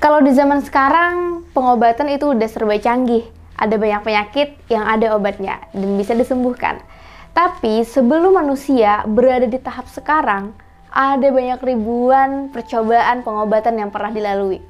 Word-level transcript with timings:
Kalau 0.00 0.24
di 0.24 0.32
zaman 0.32 0.64
sekarang, 0.64 1.44
pengobatan 1.52 2.08
itu 2.08 2.32
udah 2.32 2.48
serba 2.48 2.72
canggih. 2.80 3.28
Ada 3.60 3.76
banyak 3.76 4.00
penyakit 4.00 4.56
yang 4.72 4.88
ada 4.88 5.12
obatnya 5.12 5.60
dan 5.76 6.00
bisa 6.00 6.16
disembuhkan. 6.16 6.80
Tapi 7.36 7.84
sebelum 7.84 8.32
manusia 8.32 9.04
berada 9.04 9.44
di 9.44 9.60
tahap 9.60 9.92
sekarang, 9.92 10.56
ada 10.88 11.28
banyak 11.28 11.60
ribuan 11.60 12.48
percobaan 12.48 13.20
pengobatan 13.20 13.76
yang 13.76 13.92
pernah 13.92 14.08
dilalui. 14.08 14.64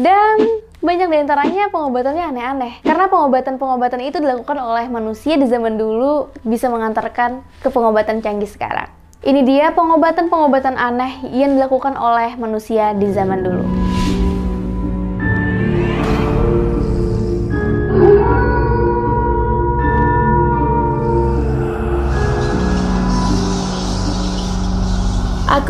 Dan 0.00 0.64
banyak 0.80 1.12
di 1.12 1.16
antaranya 1.28 1.68
pengobatannya 1.68 2.24
aneh-aneh. 2.32 2.72
Karena 2.80 3.12
pengobatan-pengobatan 3.12 4.00
itu 4.00 4.16
dilakukan 4.16 4.56
oleh 4.64 4.88
manusia 4.88 5.36
di 5.36 5.44
zaman 5.44 5.76
dulu 5.76 6.32
bisa 6.40 6.72
mengantarkan 6.72 7.44
ke 7.60 7.68
pengobatan 7.68 8.24
canggih 8.24 8.48
sekarang. 8.48 8.88
Ini 9.20 9.44
dia 9.44 9.76
pengobatan-pengobatan 9.76 10.80
aneh 10.80 11.28
yang 11.36 11.52
dilakukan 11.52 12.00
oleh 12.00 12.32
manusia 12.40 12.96
di 12.96 13.12
zaman 13.12 13.44
dulu. 13.44 13.99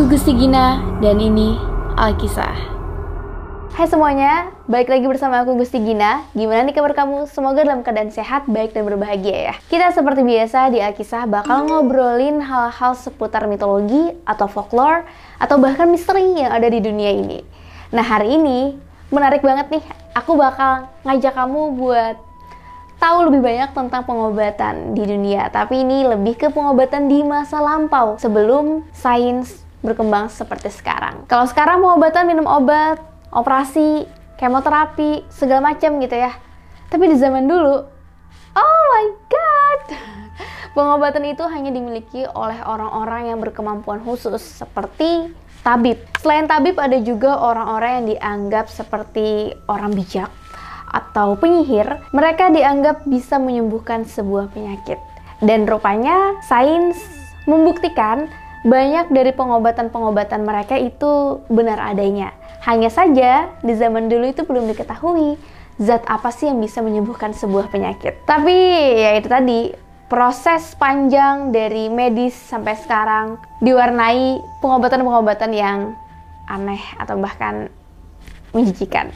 Aku 0.00 0.16
Gusti 0.16 0.32
Gina 0.32 0.80
dan 1.04 1.20
ini 1.20 1.60
Alkisah. 1.92 2.56
Hai 3.77 3.84
semuanya, 3.84 4.48
balik 4.64 4.88
lagi 4.88 5.04
bersama 5.04 5.45
aku 5.45 5.60
Gusti 5.60 5.76
Gina. 5.76 6.24
Gimana 6.32 6.64
nih 6.64 6.73
kabar 6.73 6.96
kamu? 6.96 7.28
Semoga 7.28 7.68
dalam 7.68 7.84
keadaan 7.84 8.09
sehat, 8.09 8.48
baik 8.48 8.73
dan 8.73 8.88
berbahagia 8.88 9.52
ya. 9.52 9.54
Kita 9.68 9.92
seperti 9.92 10.24
biasa 10.24 10.73
di 10.73 10.80
Alkisah 10.80 11.28
bakal 11.28 11.68
ngobrolin 11.68 12.40
hal-hal 12.40 12.96
seputar 12.96 13.45
mitologi 13.45 14.16
atau 14.24 14.48
folklore 14.48 15.04
atau 15.36 15.60
bahkan 15.60 15.92
misteri 15.92 16.32
yang 16.32 16.48
ada 16.48 16.73
di 16.73 16.80
dunia 16.80 17.12
ini. 17.12 17.45
Nah 17.92 18.01
hari 18.01 18.40
ini 18.40 18.80
menarik 19.12 19.45
banget 19.45 19.68
nih, 19.68 19.84
aku 20.16 20.32
bakal 20.32 20.88
ngajak 21.04 21.37
kamu 21.37 21.76
buat 21.76 22.16
tahu 22.96 23.28
lebih 23.28 23.45
banyak 23.45 23.76
tentang 23.76 24.09
pengobatan 24.09 24.96
di 24.96 25.04
dunia. 25.04 25.52
Tapi 25.52 25.84
ini 25.84 26.09
lebih 26.09 26.40
ke 26.40 26.48
pengobatan 26.48 27.04
di 27.04 27.21
masa 27.21 27.60
lampau 27.60 28.16
sebelum 28.16 28.88
sains 28.96 29.68
berkembang 29.80 30.28
seperti 30.28 30.68
sekarang. 30.73 31.24
Kalau 31.26 31.48
sekarang 31.48 31.80
pengobatan 31.80 32.28
minum 32.28 32.46
obat, 32.48 33.00
operasi, 33.32 34.04
kemoterapi, 34.37 35.24
segala 35.32 35.72
macam 35.72 36.00
gitu 36.00 36.16
ya. 36.16 36.32
Tapi 36.88 37.04
di 37.09 37.16
zaman 37.16 37.48
dulu, 37.48 37.76
oh 38.56 38.80
my 38.92 39.06
god, 39.28 39.82
pengobatan 40.76 41.24
itu 41.28 41.45
hanya 41.48 41.70
dimiliki 41.72 42.24
oleh 42.34 42.59
orang-orang 42.64 43.32
yang 43.32 43.38
berkemampuan 43.38 44.02
khusus 44.04 44.40
seperti 44.40 45.32
tabib. 45.60 46.00
Selain 46.20 46.48
tabib 46.48 46.76
ada 46.80 46.96
juga 47.00 47.37
orang-orang 47.37 48.02
yang 48.02 48.06
dianggap 48.16 48.66
seperti 48.72 49.54
orang 49.68 49.92
bijak 49.92 50.32
atau 50.90 51.38
penyihir. 51.38 52.02
Mereka 52.10 52.50
dianggap 52.50 53.06
bisa 53.06 53.38
menyembuhkan 53.38 54.04
sebuah 54.04 54.50
penyakit. 54.50 54.98
Dan 55.40 55.65
rupanya 55.65 56.37
sains 56.44 57.00
membuktikan 57.48 58.28
banyak 58.60 59.08
dari 59.08 59.32
pengobatan-pengobatan 59.32 60.44
mereka 60.44 60.76
itu 60.76 61.40
benar 61.48 61.80
adanya. 61.80 62.36
Hanya 62.68 62.92
saja 62.92 63.48
di 63.64 63.72
zaman 63.72 64.12
dulu 64.12 64.28
itu 64.28 64.44
belum 64.44 64.69
diketahui 64.69 65.41
zat 65.80 66.04
apa 66.04 66.28
sih 66.28 66.53
yang 66.53 66.60
bisa 66.60 66.84
menyembuhkan 66.84 67.32
sebuah 67.32 67.72
penyakit. 67.72 68.20
Tapi 68.28 68.53
ya 69.00 69.16
itu 69.16 69.32
tadi 69.32 69.72
proses 70.12 70.76
panjang 70.76 71.56
dari 71.56 71.88
medis 71.88 72.36
sampai 72.36 72.76
sekarang 72.76 73.41
diwarnai 73.64 74.44
pengobatan-pengobatan 74.60 75.50
yang 75.56 75.97
aneh 76.44 76.82
atau 77.00 77.16
bahkan 77.16 77.72
menjijikan. 78.53 79.08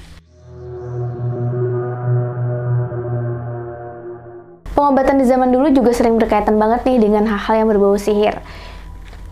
Pengobatan 4.73 5.21
di 5.21 5.27
zaman 5.29 5.53
dulu 5.53 5.71
juga 5.71 5.93
sering 5.93 6.17
berkaitan 6.17 6.57
banget 6.57 6.83
nih 6.89 6.99
dengan 6.99 7.29
hal-hal 7.29 7.63
yang 7.63 7.69
berbau 7.71 7.95
sihir 7.95 8.41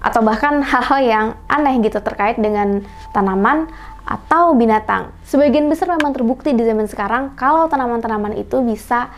atau 0.03 0.21
bahkan 0.21 0.61
hal-hal 0.61 1.01
yang 1.01 1.27
aneh 1.47 1.79
gitu 1.81 2.03
terkait 2.03 2.37
dengan 2.37 2.83
tanaman 3.15 3.71
atau 4.03 4.53
binatang. 4.59 5.15
Sebagian 5.23 5.71
besar 5.71 5.95
memang 5.95 6.11
terbukti 6.11 6.51
di 6.53 6.67
zaman 6.67 6.91
sekarang 6.91 7.39
kalau 7.39 7.71
tanaman-tanaman 7.71 8.35
itu 8.35 8.59
bisa 8.67 9.15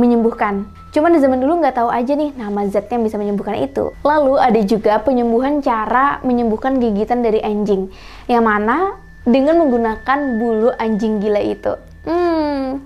menyembuhkan. 0.00 0.64
Cuman 0.92 1.12
di 1.12 1.20
zaman 1.20 1.40
dulu 1.40 1.60
nggak 1.60 1.76
tahu 1.76 1.88
aja 1.92 2.16
nih 2.16 2.32
nama 2.32 2.64
zat 2.68 2.88
yang 2.88 3.04
bisa 3.04 3.20
menyembuhkan 3.20 3.60
itu. 3.60 3.92
Lalu 4.00 4.40
ada 4.40 4.60
juga 4.64 5.00
penyembuhan 5.04 5.60
cara 5.60 6.20
menyembuhkan 6.24 6.80
gigitan 6.80 7.20
dari 7.20 7.44
anjing. 7.44 7.92
Yang 8.24 8.44
mana 8.44 8.76
dengan 9.28 9.60
menggunakan 9.60 10.18
bulu 10.40 10.72
anjing 10.80 11.20
gila 11.20 11.40
itu. 11.44 11.72
Hmm, 12.08 12.80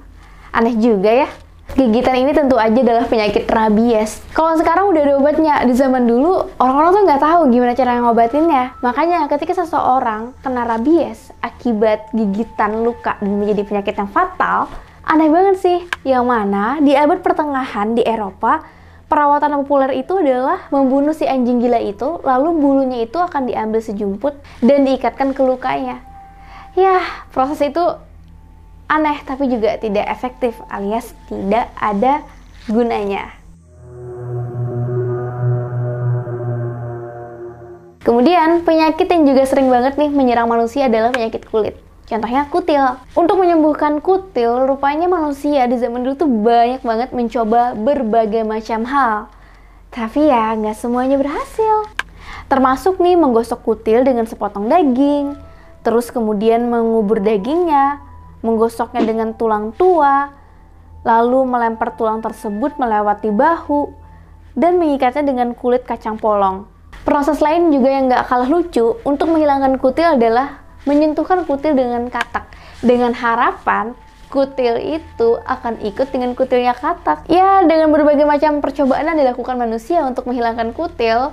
aneh 0.51 0.75
juga 0.83 1.11
ya. 1.15 1.31
Gigitan 1.75 2.15
ini 2.23 2.31
tentu 2.31 2.55
aja 2.55 2.79
adalah 2.79 3.11
penyakit 3.11 3.51
rabies. 3.51 4.23
Kalau 4.31 4.55
sekarang 4.55 4.87
udah 4.87 5.03
ada 5.03 5.15
obatnya, 5.19 5.55
di 5.67 5.75
zaman 5.75 6.07
dulu 6.07 6.47
orang-orang 6.63 6.91
tuh 6.95 7.03
nggak 7.11 7.23
tahu 7.27 7.41
gimana 7.51 7.73
cara 7.75 7.99
ngobatinnya. 7.99 8.65
Makanya 8.81 9.27
ketika 9.27 9.59
seseorang 9.59 10.31
kena 10.47 10.63
rabies 10.63 11.35
akibat 11.43 12.07
gigitan 12.15 12.87
luka 12.87 13.19
dan 13.19 13.35
menjadi 13.43 13.67
penyakit 13.67 13.95
yang 13.99 14.09
fatal, 14.09 14.71
aneh 15.03 15.27
banget 15.27 15.57
sih. 15.59 15.79
Yang 16.07 16.25
mana 16.25 16.79
di 16.79 16.95
abad 16.95 17.19
pertengahan 17.19 17.99
di 17.99 18.07
Eropa, 18.07 18.63
perawatan 19.11 19.67
populer 19.67 20.01
itu 20.01 20.23
adalah 20.23 20.71
membunuh 20.71 21.13
si 21.13 21.27
anjing 21.27 21.59
gila 21.59 21.83
itu, 21.83 22.23
lalu 22.23 22.57
bulunya 22.57 23.03
itu 23.05 23.19
akan 23.19 23.51
diambil 23.51 23.83
sejumput 23.83 24.39
dan 24.63 24.87
diikatkan 24.87 25.35
ke 25.35 25.43
lukanya. 25.43 25.99
Ya, 26.77 27.01
proses 27.33 27.61
itu 27.65 27.85
aneh 28.87 29.19
tapi 29.27 29.51
juga 29.51 29.79
tidak 29.79 30.07
efektif 30.11 30.55
alias 30.71 31.11
tidak 31.27 31.71
ada 31.79 32.23
gunanya. 32.71 33.35
Kemudian, 38.07 38.63
penyakit 38.63 39.11
yang 39.11 39.27
juga 39.27 39.43
sering 39.51 39.67
banget 39.67 39.99
nih 39.99 40.07
menyerang 40.15 40.47
manusia 40.47 40.87
adalah 40.87 41.11
penyakit 41.11 41.43
kulit. 41.51 41.75
Contohnya 42.07 42.47
kutil. 42.47 43.03
Untuk 43.19 43.35
menyembuhkan 43.43 43.99
kutil, 43.99 44.63
rupanya 44.63 45.11
manusia 45.11 45.67
di 45.67 45.75
zaman 45.75 46.07
dulu 46.07 46.15
tuh 46.15 46.31
banyak 46.31 46.87
banget 46.87 47.11
mencoba 47.11 47.75
berbagai 47.75 48.47
macam 48.47 48.87
hal. 48.87 49.27
Tapi 49.91 50.31
ya, 50.31 50.55
nggak 50.55 50.79
semuanya 50.79 51.19
berhasil. 51.19 51.91
Termasuk 52.47 53.03
nih 53.03 53.19
menggosok 53.19 53.67
kutil 53.67 54.07
dengan 54.07 54.23
sepotong 54.31 54.71
daging, 54.71 55.35
terus 55.83 56.15
kemudian 56.15 56.71
mengubur 56.71 57.19
dagingnya, 57.19 58.06
menggosoknya 58.47 59.03
dengan 59.03 59.35
tulang 59.35 59.75
tua, 59.75 60.31
lalu 61.03 61.43
melempar 61.43 61.99
tulang 61.99 62.23
tersebut 62.23 62.79
melewati 62.79 63.35
bahu, 63.35 63.91
dan 64.55 64.79
mengikatnya 64.79 65.27
dengan 65.27 65.53
kulit 65.53 65.83
kacang 65.83 66.17
polong. 66.17 66.71
Proses 67.03 67.39
lain 67.43 67.71
juga 67.71 67.91
yang 67.91 68.11
gak 68.11 68.27
kalah 68.27 68.51
lucu 68.51 68.99
untuk 69.03 69.31
menghilangkan 69.31 69.79
kutil 69.79 70.19
adalah 70.19 70.63
menyentuhkan 70.87 71.43
kutil 71.47 71.75
dengan 71.75 72.07
katak, 72.07 72.51
dengan 72.83 73.15
harapan 73.15 73.99
kutil 74.27 74.79
itu 74.83 75.39
akan 75.47 75.79
ikut 75.87 76.11
dengan 76.11 76.35
kutilnya 76.35 76.75
katak. 76.75 77.31
Ya, 77.31 77.63
dengan 77.63 77.95
berbagai 77.95 78.27
macam 78.27 78.59
percobaan 78.59 79.07
yang 79.07 79.19
dilakukan 79.19 79.55
manusia 79.55 80.03
untuk 80.03 80.27
menghilangkan 80.27 80.75
kutil, 80.75 81.31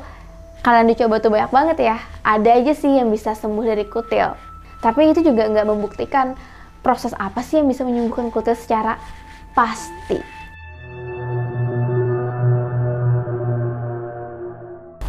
kalian 0.62 0.88
dicoba 0.88 1.18
tuh 1.18 1.34
banyak 1.34 1.52
banget 1.52 1.78
ya. 1.82 1.98
Ada 2.22 2.62
aja 2.62 2.74
sih 2.78 2.94
yang 3.02 3.10
bisa 3.10 3.34
sembuh 3.34 3.66
dari 3.66 3.86
kutil. 3.90 4.38
Tapi 4.80 5.16
itu 5.16 5.26
juga 5.26 5.50
nggak 5.50 5.68
membuktikan 5.68 6.38
proses 6.84 7.16
apa 7.16 7.40
sih 7.40 7.64
yang 7.64 7.72
bisa 7.72 7.88
menyembuhkan 7.88 8.28
kutil 8.30 8.54
secara 8.54 9.00
pasti. 9.56 10.20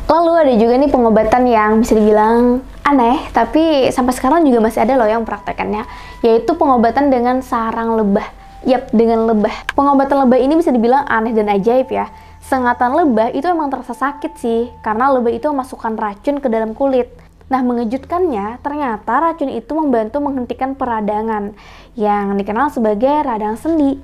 Lalu 0.05 0.31
ada 0.47 0.55
juga 0.55 0.75
nih 0.79 0.91
pengobatan 0.95 1.43
yang 1.51 1.83
bisa 1.83 1.99
dibilang 1.99 2.63
aneh, 2.87 3.19
tapi 3.35 3.91
sampai 3.91 4.15
sekarang 4.15 4.47
juga 4.47 4.63
masih 4.63 4.87
ada 4.87 4.95
loh 4.95 5.09
yang 5.11 5.27
praktekannya, 5.27 5.83
yaitu 6.23 6.55
pengobatan 6.55 7.11
dengan 7.11 7.43
sarang 7.43 7.99
lebah. 7.99 8.29
Yap, 8.63 8.95
dengan 8.95 9.27
lebah. 9.27 9.53
Pengobatan 9.75 10.25
lebah 10.25 10.39
ini 10.39 10.55
bisa 10.57 10.71
dibilang 10.71 11.05
aneh 11.05 11.35
dan 11.35 11.51
ajaib 11.51 11.91
ya. 11.91 12.09
Sengatan 12.45 12.95
lebah 12.95 13.33
itu 13.33 13.49
emang 13.49 13.73
terasa 13.73 13.97
sakit 13.97 14.33
sih, 14.39 14.71
karena 14.85 15.11
lebah 15.11 15.33
itu 15.33 15.49
memasukkan 15.51 15.97
racun 15.97 16.39
ke 16.39 16.47
dalam 16.47 16.77
kulit. 16.77 17.11
Nah, 17.55 17.63
mengejutkannya, 17.63 18.59
ternyata 18.67 19.23
racun 19.23 19.47
itu 19.47 19.79
membantu 19.79 20.19
menghentikan 20.19 20.75
peradangan 20.75 21.55
yang 21.95 22.35
dikenal 22.35 22.75
sebagai 22.75 23.23
radang 23.23 23.55
sendi. 23.55 23.95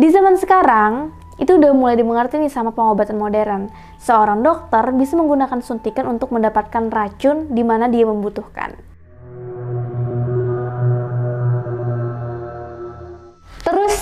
Di 0.00 0.08
zaman 0.08 0.40
sekarang, 0.40 1.12
itu 1.36 1.60
udah 1.60 1.68
mulai 1.76 2.00
dimengerti 2.00 2.40
nih 2.40 2.48
sama 2.48 2.72
pengobatan 2.72 3.20
modern. 3.20 3.68
Seorang 4.00 4.40
dokter 4.40 4.88
bisa 4.96 5.20
menggunakan 5.20 5.60
suntikan 5.60 6.08
untuk 6.08 6.32
mendapatkan 6.32 6.88
racun 6.88 7.52
di 7.52 7.60
mana 7.60 7.92
dia 7.92 8.08
membutuhkan. 8.08 8.91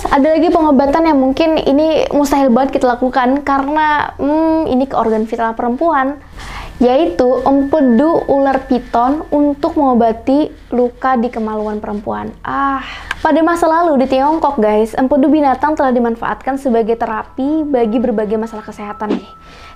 Ada 0.01 0.33
lagi 0.33 0.49
pengobatan 0.49 1.05
yang 1.05 1.21
mungkin 1.21 1.61
ini 1.61 2.09
mustahil 2.09 2.49
banget 2.49 2.81
kita 2.81 2.97
lakukan 2.97 3.45
karena 3.45 4.17
hmm, 4.17 4.65
ini 4.65 4.89
ke 4.89 4.97
organ 4.97 5.29
vital 5.29 5.53
perempuan 5.53 6.17
yaitu 6.81 7.45
empedu 7.45 8.25
ular 8.25 8.65
piton 8.65 9.21
untuk 9.29 9.77
mengobati 9.77 10.49
luka 10.73 11.13
di 11.13 11.29
kemaluan 11.29 11.77
perempuan. 11.77 12.33
Ah, 12.41 12.81
pada 13.21 13.37
masa 13.45 13.69
lalu 13.69 14.01
di 14.01 14.17
Tiongkok 14.17 14.57
guys, 14.57 14.97
empedu 14.97 15.29
binatang 15.29 15.77
telah 15.77 15.93
dimanfaatkan 15.93 16.57
sebagai 16.57 16.97
terapi 16.97 17.61
bagi 17.69 18.01
berbagai 18.01 18.41
masalah 18.41 18.65
kesehatan 18.65 19.13
nih. 19.13 19.29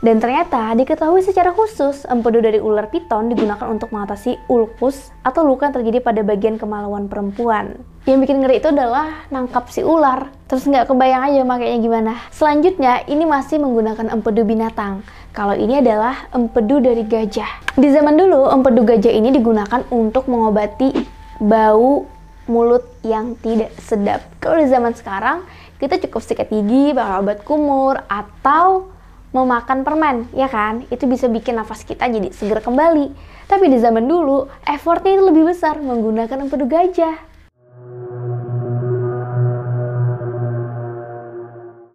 Dan 0.03 0.21
ternyata 0.21 0.75
diketahui 0.77 1.23
secara 1.25 1.55
khusus 1.55 2.05
empedu 2.05 2.43
dari 2.43 2.61
ular 2.61 2.91
piton 2.91 3.31
digunakan 3.31 3.65
untuk 3.71 3.89
mengatasi 3.89 4.37
ulkus 4.51 5.09
atau 5.25 5.41
luka 5.41 5.69
yang 5.69 5.75
terjadi 5.81 5.99
pada 6.03 6.21
bagian 6.21 6.61
kemaluan 6.61 7.09
perempuan. 7.09 7.79
Yang 8.05 8.29
bikin 8.29 8.37
ngeri 8.45 8.61
itu 8.61 8.69
adalah 8.69 9.25
nangkap 9.33 9.65
si 9.73 9.81
ular. 9.81 10.29
Terus 10.45 10.69
nggak 10.69 10.93
kebayang 10.93 11.33
aja 11.33 11.41
makanya 11.41 11.77
gimana. 11.81 12.13
Selanjutnya, 12.29 13.01
ini 13.09 13.25
masih 13.25 13.57
menggunakan 13.57 14.13
empedu 14.13 14.45
binatang. 14.45 15.01
Kalau 15.33 15.57
ini 15.57 15.81
adalah 15.81 16.29
empedu 16.29 16.77
dari 16.79 17.01
gajah. 17.01 17.73
Di 17.73 17.89
zaman 17.89 18.13
dulu, 18.13 18.45
empedu 18.53 18.85
gajah 18.85 19.09
ini 19.09 19.33
digunakan 19.33 19.81
untuk 19.89 20.29
mengobati 20.29 20.93
bau 21.41 22.05
mulut 22.45 22.85
yang 23.01 23.33
tidak 23.41 23.73
sedap. 23.81 24.21
Kalau 24.37 24.61
di 24.61 24.69
zaman 24.69 24.93
sekarang, 24.93 25.41
kita 25.81 25.97
cukup 26.07 26.21
sikat 26.21 26.47
gigi, 26.53 26.93
bakal 26.93 27.25
obat 27.25 27.41
kumur, 27.41 27.99
atau 28.05 28.94
memakan 29.35 29.83
permen, 29.83 30.31
ya 30.31 30.47
kan? 30.47 30.87
Itu 30.87 31.11
bisa 31.11 31.27
bikin 31.27 31.59
nafas 31.59 31.83
kita 31.83 32.07
jadi 32.07 32.31
seger 32.31 32.63
kembali. 32.63 33.11
Tapi 33.51 33.67
di 33.67 33.75
zaman 33.83 34.07
dulu, 34.07 34.47
effortnya 34.63 35.19
itu 35.19 35.23
lebih 35.27 35.43
besar 35.51 35.75
menggunakan 35.83 36.47
empedu 36.47 36.63
gajah. 36.71 37.19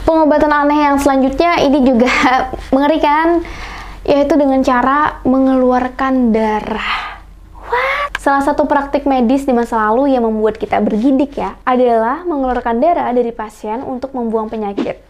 Pengobatan 0.04 0.52
aneh 0.52 0.84
yang 0.84 1.00
selanjutnya 1.00 1.64
ini 1.64 1.80
juga 1.80 2.12
mengerikan, 2.76 3.40
yaitu 4.04 4.36
dengan 4.36 4.60
cara 4.60 5.24
mengeluarkan 5.24 6.36
darah. 6.36 7.24
What? 7.56 8.20
Salah 8.20 8.44
satu 8.44 8.68
praktik 8.68 9.08
medis 9.08 9.48
di 9.48 9.56
masa 9.56 9.80
lalu 9.88 10.12
yang 10.12 10.28
membuat 10.28 10.60
kita 10.60 10.76
bergidik 10.84 11.40
ya, 11.40 11.56
adalah 11.64 12.20
mengeluarkan 12.28 12.84
darah 12.84 13.08
dari 13.16 13.32
pasien 13.32 13.80
untuk 13.80 14.12
membuang 14.12 14.52
penyakit. 14.52 15.09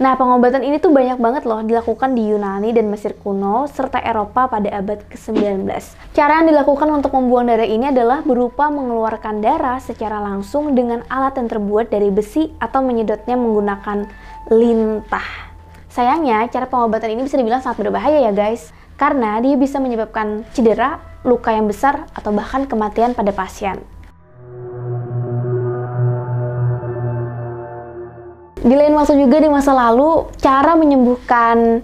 Nah, 0.00 0.16
pengobatan 0.16 0.64
ini 0.64 0.80
tuh 0.80 0.88
banyak 0.88 1.20
banget 1.20 1.44
loh 1.44 1.60
dilakukan 1.60 2.16
di 2.16 2.32
Yunani 2.32 2.72
dan 2.72 2.88
Mesir 2.88 3.12
kuno 3.12 3.68
serta 3.68 4.00
Eropa 4.00 4.48
pada 4.48 4.72
abad 4.72 5.04
ke-19. 5.12 5.68
Cara 6.16 6.40
yang 6.40 6.48
dilakukan 6.48 6.88
untuk 6.88 7.12
membuang 7.12 7.44
darah 7.44 7.68
ini 7.68 7.92
adalah 7.92 8.24
berupa 8.24 8.72
mengeluarkan 8.72 9.44
darah 9.44 9.76
secara 9.84 10.16
langsung 10.24 10.72
dengan 10.72 11.04
alat 11.12 11.36
yang 11.36 11.52
terbuat 11.52 11.92
dari 11.92 12.08
besi 12.08 12.48
atau 12.56 12.80
menyedotnya 12.80 13.36
menggunakan 13.36 14.08
lintah. 14.48 15.52
Sayangnya, 15.92 16.48
cara 16.48 16.64
pengobatan 16.64 17.12
ini 17.12 17.28
bisa 17.28 17.36
dibilang 17.36 17.60
sangat 17.60 17.84
berbahaya 17.84 18.24
ya 18.24 18.32
guys, 18.32 18.72
karena 18.96 19.36
dia 19.44 19.60
bisa 19.60 19.76
menyebabkan 19.76 20.48
cedera, 20.56 21.04
luka 21.20 21.52
yang 21.52 21.68
besar, 21.68 22.08
atau 22.16 22.32
bahkan 22.32 22.64
kematian 22.64 23.12
pada 23.12 23.28
pasien. 23.28 23.91
Di 28.62 28.78
lain 28.78 28.94
waktu 28.94 29.18
juga 29.18 29.42
di 29.42 29.50
masa 29.50 29.74
lalu, 29.74 30.30
cara 30.38 30.78
menyembuhkan 30.78 31.82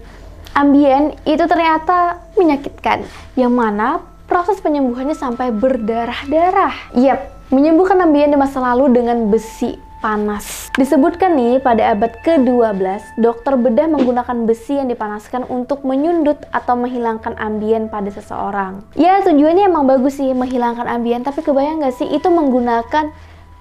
ambien 0.54 1.18
itu 1.26 1.42
ternyata 1.50 2.22
menyakitkan. 2.38 3.02
Yang 3.34 3.52
mana 3.52 3.88
proses 4.30 4.62
penyembuhannya 4.62 5.18
sampai 5.18 5.50
berdarah-darah. 5.50 6.94
Yap, 6.94 7.50
menyembuhkan 7.50 7.98
ambien 7.98 8.30
di 8.30 8.38
masa 8.38 8.62
lalu 8.62 8.94
dengan 8.94 9.26
besi 9.26 9.74
panas. 9.98 10.70
Disebutkan 10.78 11.34
nih 11.34 11.58
pada 11.58 11.90
abad 11.90 12.14
ke-12, 12.22 13.18
dokter 13.18 13.58
bedah 13.58 13.90
menggunakan 13.90 14.46
besi 14.46 14.78
yang 14.78 14.86
dipanaskan 14.86 15.50
untuk 15.50 15.82
menyundut 15.82 16.38
atau 16.54 16.78
menghilangkan 16.78 17.34
ambien 17.42 17.90
pada 17.90 18.06
seseorang. 18.14 18.86
Ya 18.94 19.18
tujuannya 19.26 19.66
emang 19.66 19.90
bagus 19.90 20.22
sih 20.22 20.30
menghilangkan 20.30 20.86
ambien, 20.86 21.26
tapi 21.26 21.42
kebayang 21.42 21.82
gak 21.82 21.98
sih 21.98 22.06
itu 22.06 22.30
menggunakan 22.30 23.10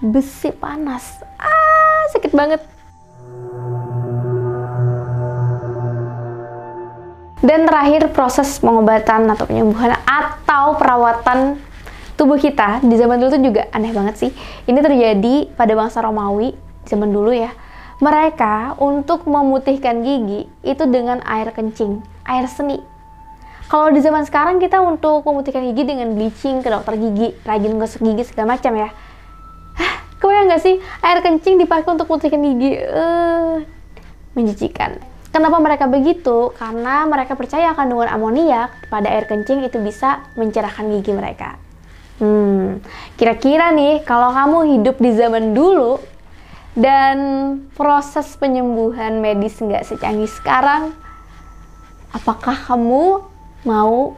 besi 0.06 0.54
panas? 0.54 1.18
Ah, 1.42 2.06
sakit 2.14 2.38
banget. 2.38 2.62
Dan 7.38 7.70
terakhir 7.70 8.10
proses 8.18 8.58
pengobatan 8.58 9.30
atau 9.30 9.46
penyembuhan 9.46 9.94
atau 10.10 10.74
perawatan 10.74 11.62
tubuh 12.18 12.42
kita 12.42 12.82
di 12.82 12.98
zaman 12.98 13.22
dulu 13.22 13.30
tuh 13.38 13.44
juga 13.46 13.70
aneh 13.70 13.94
banget 13.94 14.16
sih. 14.18 14.32
Ini 14.66 14.80
terjadi 14.82 15.54
pada 15.54 15.78
bangsa 15.78 16.02
Romawi 16.02 16.58
zaman 16.90 17.14
dulu 17.14 17.30
ya. 17.30 17.54
Mereka 18.02 18.82
untuk 18.82 19.30
memutihkan 19.30 20.02
gigi 20.02 20.50
itu 20.66 20.84
dengan 20.90 21.22
air 21.26 21.54
kencing, 21.54 22.02
air 22.26 22.50
seni. 22.50 22.82
Kalau 23.68 23.94
di 23.94 24.00
zaman 24.02 24.26
sekarang 24.26 24.58
kita 24.58 24.82
untuk 24.82 25.22
memutihkan 25.28 25.62
gigi 25.74 25.84
dengan 25.86 26.18
bleaching 26.18 26.66
ke 26.66 26.70
dokter 26.74 26.98
gigi, 26.98 27.38
rajin 27.46 27.78
gosok 27.78 28.02
gigi 28.02 28.24
segala 28.34 28.58
macam 28.58 28.74
ya. 28.80 28.90
Hah, 29.78 29.94
kebayang 30.18 30.50
nggak 30.50 30.62
sih 30.62 30.82
air 31.06 31.20
kencing 31.22 31.62
dipakai 31.62 31.90
untuk 31.94 32.10
memutihkan 32.10 32.42
gigi? 32.42 32.82
Uh, 32.82 33.62
menjijikan. 34.34 34.98
Kenapa 35.38 35.62
mereka 35.62 35.86
begitu? 35.86 36.50
Karena 36.58 37.06
mereka 37.06 37.38
percaya 37.38 37.70
kandungan 37.78 38.10
amoniak 38.10 38.90
pada 38.90 39.06
air 39.14 39.30
kencing 39.30 39.62
itu 39.70 39.78
bisa 39.78 40.26
mencerahkan 40.34 40.90
gigi 40.98 41.14
mereka. 41.14 41.62
Hmm, 42.18 42.82
kira-kira 43.22 43.70
nih 43.70 44.02
kalau 44.02 44.34
kamu 44.34 44.82
hidup 44.82 44.98
di 44.98 45.14
zaman 45.14 45.54
dulu 45.54 46.02
dan 46.74 47.18
proses 47.78 48.34
penyembuhan 48.42 49.22
medis 49.22 49.62
nggak 49.62 49.86
secanggih 49.86 50.26
sekarang, 50.26 50.98
apakah 52.18 52.58
kamu 52.58 53.22
mau 53.62 54.18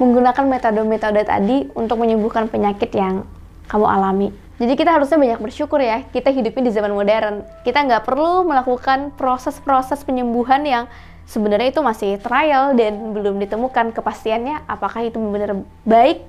menggunakan 0.00 0.56
metode-metode 0.56 1.20
tadi 1.28 1.68
untuk 1.76 2.00
menyembuhkan 2.00 2.48
penyakit 2.48 2.96
yang 2.96 3.28
kamu 3.68 3.84
alami? 3.84 4.32
Jadi 4.56 4.72
kita 4.72 4.96
harusnya 4.96 5.20
banyak 5.20 5.40
bersyukur 5.44 5.76
ya, 5.84 6.00
kita 6.08 6.32
hidupnya 6.32 6.64
di 6.64 6.72
zaman 6.72 6.96
modern. 6.96 7.44
Kita 7.60 7.84
nggak 7.84 8.08
perlu 8.08 8.48
melakukan 8.48 9.12
proses-proses 9.12 10.00
penyembuhan 10.00 10.64
yang 10.64 10.84
sebenarnya 11.28 11.76
itu 11.76 11.84
masih 11.84 12.16
trial 12.16 12.72
dan 12.72 13.12
belum 13.12 13.36
ditemukan 13.36 13.92
kepastiannya 13.92 14.64
apakah 14.64 15.04
itu 15.04 15.20
benar-benar 15.20 15.66
baik 15.84 16.24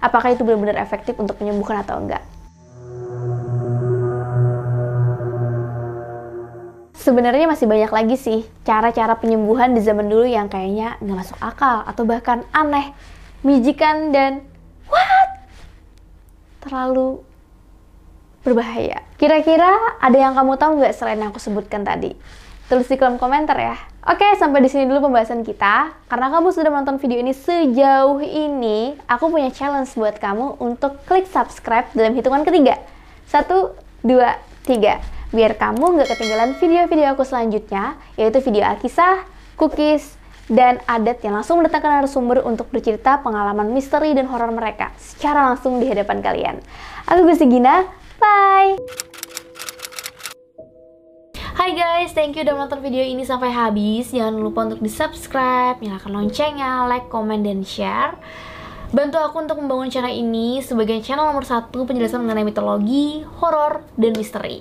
apakah 0.00 0.32
itu 0.32 0.46
benar-benar 0.46 0.80
efektif 0.80 1.18
untuk 1.20 1.36
menyembuhkan 1.42 1.82
atau 1.82 2.00
enggak. 2.00 2.22
Sebenarnya 6.96 7.46
masih 7.46 7.70
banyak 7.70 7.92
lagi 7.92 8.16
sih 8.18 8.40
cara-cara 8.66 9.14
penyembuhan 9.20 9.76
di 9.76 9.84
zaman 9.84 10.10
dulu 10.10 10.26
yang 10.26 10.50
kayaknya 10.50 10.98
nggak 10.98 11.18
masuk 11.22 11.38
akal 11.38 11.86
atau 11.86 12.02
bahkan 12.02 12.42
aneh, 12.50 12.90
mijikan 13.46 14.10
dan 14.10 14.42
what? 14.90 15.44
Terlalu 16.66 17.22
berbahaya. 18.46 19.02
Kira-kira 19.18 19.98
ada 19.98 20.14
yang 20.14 20.38
kamu 20.38 20.54
tahu 20.54 20.78
nggak 20.78 20.94
selain 20.94 21.18
yang 21.18 21.34
aku 21.34 21.42
sebutkan 21.42 21.82
tadi? 21.82 22.14
Tulis 22.70 22.86
di 22.86 22.94
kolom 22.94 23.18
komentar 23.18 23.58
ya. 23.58 23.74
Oke, 24.06 24.26
sampai 24.38 24.62
di 24.62 24.70
sini 24.70 24.86
dulu 24.86 25.10
pembahasan 25.10 25.42
kita. 25.42 25.90
Karena 26.06 26.30
kamu 26.30 26.54
sudah 26.54 26.70
menonton 26.70 27.02
video 27.02 27.18
ini 27.18 27.34
sejauh 27.34 28.22
ini, 28.22 28.94
aku 29.10 29.30
punya 29.30 29.50
challenge 29.50 29.94
buat 29.98 30.22
kamu 30.22 30.62
untuk 30.62 31.02
klik 31.10 31.26
subscribe 31.26 31.90
dalam 31.94 32.14
hitungan 32.14 32.46
ketiga. 32.46 32.78
Satu, 33.26 33.74
dua, 34.06 34.38
tiga. 34.62 35.02
Biar 35.34 35.58
kamu 35.58 35.98
nggak 35.98 36.08
ketinggalan 36.14 36.54
video-video 36.58 37.18
aku 37.18 37.26
selanjutnya, 37.26 37.98
yaitu 38.14 38.38
video 38.42 38.62
Alkisah, 38.62 39.26
cookies, 39.58 40.14
dan 40.46 40.78
adat 40.86 41.18
yang 41.26 41.34
langsung 41.34 41.58
mendatangkan 41.58 42.02
narasumber 42.02 42.46
untuk 42.46 42.70
bercerita 42.70 43.18
pengalaman 43.18 43.74
misteri 43.74 44.14
dan 44.14 44.30
horor 44.30 44.54
mereka 44.54 44.94
secara 44.94 45.50
langsung 45.50 45.82
di 45.82 45.90
hadapan 45.90 46.22
kalian. 46.22 46.56
Aku 47.10 47.26
Gusti 47.26 47.50
Gina, 47.50 47.82
bye! 48.20 48.76
Hai 51.56 51.72
guys, 51.72 52.12
thank 52.12 52.36
you 52.36 52.44
udah 52.44 52.54
menonton 52.54 52.84
video 52.84 53.02
ini 53.02 53.26
sampai 53.26 53.50
habis. 53.50 54.12
Jangan 54.12 54.38
lupa 54.38 54.68
untuk 54.68 54.78
di 54.78 54.92
subscribe, 54.92 55.80
nyalakan 55.82 56.12
loncengnya, 56.14 56.86
like, 56.86 57.08
comment, 57.10 57.42
dan 57.42 57.66
share. 57.66 58.14
Bantu 58.94 59.18
aku 59.18 59.42
untuk 59.42 59.58
membangun 59.58 59.90
channel 59.90 60.14
ini 60.14 60.62
sebagai 60.62 61.02
channel 61.02 61.26
nomor 61.26 61.42
satu 61.42 61.82
penjelasan 61.82 62.22
mengenai 62.22 62.46
mitologi, 62.46 63.26
horor, 63.42 63.82
dan 63.98 64.14
misteri. 64.14 64.54